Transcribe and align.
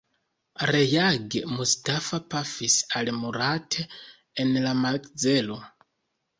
Reage, 0.69 1.41
Mustafa 1.57 2.21
pafis 2.33 2.79
al 3.03 3.13
Murat 3.21 3.81
en 4.47 4.59
la 4.67 4.77
makzelo. 4.83 5.63